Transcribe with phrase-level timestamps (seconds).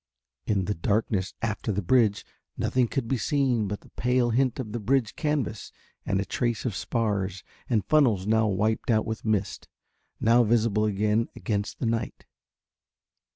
[0.47, 2.25] In the darkness aft of the bridge
[2.57, 5.71] nothing could be seen but the pale hint of the bridge canvas
[6.07, 9.67] and a trace of spars and funnels now wiped out with mist,
[10.19, 12.25] now visible again against the night.